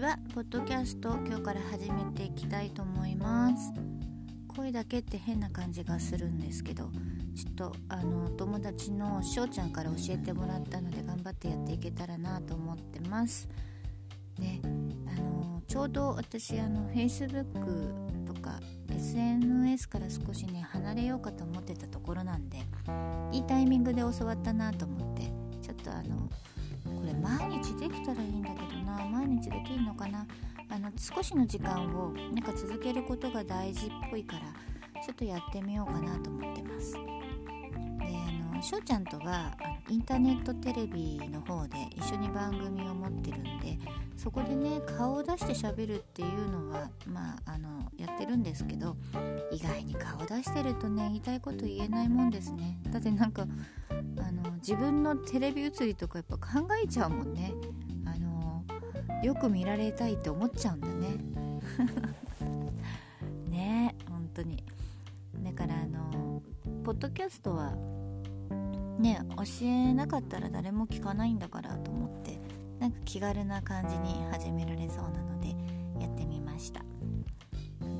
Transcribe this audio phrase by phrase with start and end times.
[0.00, 3.70] はポッドキャスト今日から始めていきたいと思います。
[4.48, 6.90] 声だけって変な感じがするんですけど
[7.36, 13.46] ちょっとあの友達のしょうちゃんから教えてもらったので頑張ってやっていけたらなと思ってます。
[14.38, 18.58] であのちょうど私あの Facebook とか
[18.90, 22.56] SNS から少しね離れようかと思ってたところなんで
[23.32, 25.30] いいタイミングで教わったなと思って
[25.60, 26.30] ちょっとあの
[26.96, 30.26] これ毎日できたらいいんだけどな毎日できるのかな。
[30.72, 34.42] あの少しの時間をなんか続けることが大事っぽいから
[35.02, 36.92] ちょっとやってみようかなと思ってます。
[36.92, 39.52] であのしょうちゃんとは
[39.88, 43.78] インターネットテレビの方で一緒に番組を持ってるんで
[44.16, 48.94] そこでね顔を出してしゃべるっていうのはまああのやってるんですけど
[49.50, 52.78] 意外に顔出してるとね言いたいこと言えないもんですね。
[52.90, 53.46] だってなんか
[54.18, 57.52] あの自分のテレビ映りとかやっぱ考えちゃうもんね。
[58.04, 58.64] あの
[59.22, 61.16] よく見られたいって思っちゃうんだね。
[63.48, 64.62] ね本当に。
[65.42, 66.42] だからあの
[66.84, 67.74] ポッドキャストは
[68.98, 72.38] ね教えなかったら誰も聞かないんだからと思って
[72.78, 75.48] なんか気軽な感じに始められそうなので
[76.00, 76.80] やってみました。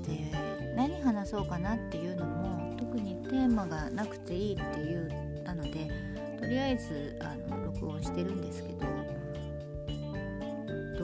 [0.07, 0.31] で
[0.77, 8.81] 何話そうかなっていうのも特にテーマがなくていいって言ったのでとりあえずあの録音してるんですけど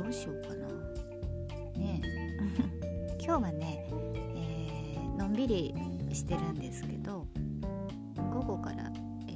[0.02, 0.66] どうしようかな。
[1.78, 2.00] ね
[3.20, 3.86] 今日はね、
[4.34, 5.74] えー、のんびり
[6.12, 7.26] してるんですけど
[8.32, 8.90] 午後から、
[9.28, 9.32] え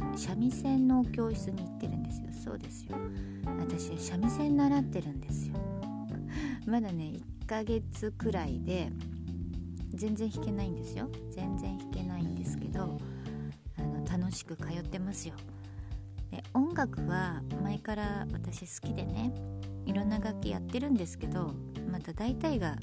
[0.00, 2.32] ー、三味線の教室に行ってるんですよ。
[2.32, 2.96] そうですよ。
[3.58, 5.54] 私三味線習ってるんですよ。
[6.66, 8.90] まだね1ヶ月くらいで
[9.92, 11.10] 全然弾けないんですよ。
[11.30, 12.98] 全然弾けないんですけど
[14.30, 15.34] 楽しく通ってますよ。
[16.30, 19.34] で音楽は前から私好きでね
[19.84, 21.52] いろんな楽器やってるんですけど
[21.90, 22.76] また大体が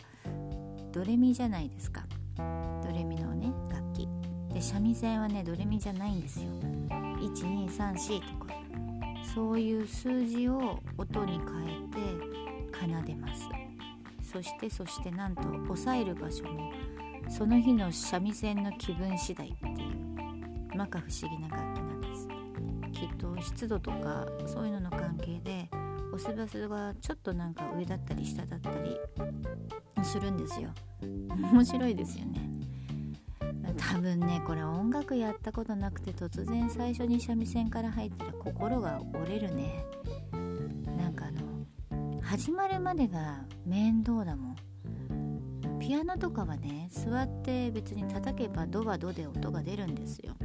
[0.91, 2.03] ドレミじゃないですか。
[2.35, 4.09] ドレミのね楽器。
[4.53, 6.49] で三味線はねドレミじゃないんですよ。
[7.21, 8.53] 1234とか。
[9.33, 13.47] そういう数字を音に変えて奏でます。
[14.21, 16.73] そしてそしてなんと押さえる場所も
[17.29, 20.06] その日の三味線の気分次第っていう。
[20.71, 22.27] 摩訶不思議な楽器なんです。
[22.93, 25.69] きっと湿度とかそういうのの関係で
[26.13, 28.97] 押す場所がちょっとなんか上だったり下だったり
[30.03, 30.69] するんですよ。
[31.01, 32.49] 面白いですよね。
[33.77, 39.85] 多分ねこれ音楽やったことなくて突然最初に三味線から入ったら心が折れるね。
[40.97, 44.55] なんかあの始まるまでが面倒だもん。
[45.79, 50.35] ピアノとかはね座って別に叩けばドはドで音が出るんですよ。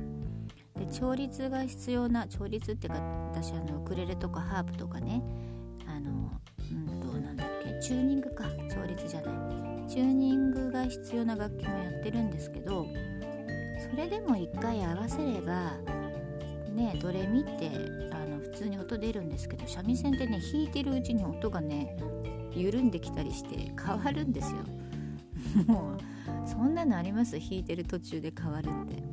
[0.84, 3.00] で調律が必要な調律っていうか
[3.32, 5.22] 私あのウクレレとかハープとかね
[5.87, 6.31] あの
[6.72, 9.88] うんとなんだっけチューニングか調律じゃない。
[9.88, 12.87] チューニングが必要な楽器もやってるんですけど
[13.91, 15.72] それでも一回合わせれば
[16.72, 17.70] ねドレミって
[18.12, 21.97] あの普通に音出るんですけど三味線ってね弾いてるうちに音がね
[22.54, 24.59] 緩んできたりして変わるんですよ。
[25.66, 27.38] もうそんなのあります？
[27.38, 29.11] 弾いてる途中で変わるって。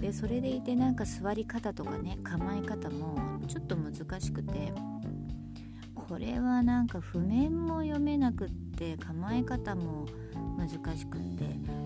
[0.00, 4.72] でそれでいてなんか座り方とかね構え方もちょっと難しくて
[5.94, 10.06] これはなんか譜面も読めなくって構え方も
[10.56, 11.44] 難しくって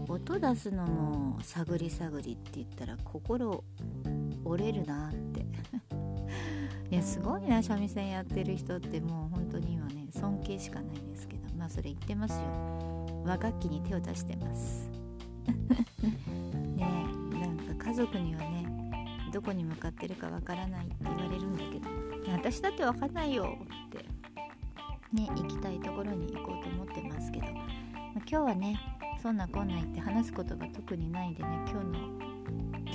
[0.08, 3.62] 音出すのも探り探りって言ったら心
[4.44, 5.44] 折れるなって。
[6.90, 13.22] いやすごいな三味線やってる人ってもう本当に今ね尊敬しかないですけどまあそれ言ってますよ。
[13.24, 14.90] 和楽器に手を出してます。
[17.94, 18.66] 族にはね
[19.32, 23.98] どこに向かってるかわからないって言われるんだけど私だってわかんないよって
[25.12, 27.52] ね行きたいところに行こうと思ってますけど、ま、
[28.16, 28.78] 今日はね
[29.22, 32.24] そんなこんな言って話すことが特にないんでね今日の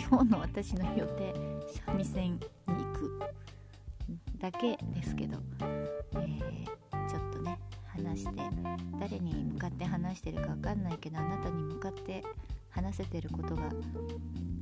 [0.10, 1.34] 今日の私の予定
[1.86, 3.19] 三味線に行く
[4.38, 8.31] だけですけど、えー、ちょっとね話して
[9.00, 12.24] 誰に向かって話してるか分かんないけどあなたに向かって
[12.69, 13.69] 話せてることが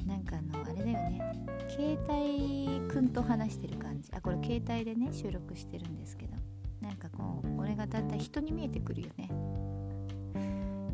[0.07, 1.21] なんかあのあれだよね。
[1.69, 4.09] 携帯くんと話してる感じ。
[4.13, 6.37] あこれ携帯でね収録してるんですけど。
[6.81, 9.29] なんかこう俺がだんだん人に見えてくるよね。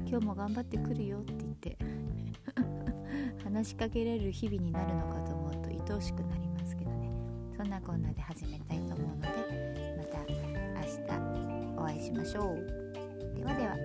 [0.07, 1.77] 今日も頑張ってくるよって言って。
[3.43, 7.11] 話しかけられる日々になるのかと思うと愛おしくなりますけどね。
[7.55, 13.35] そんなこんなで始めたいと思うのでまた明日お会いしましょう。
[13.35, 13.82] ではでは。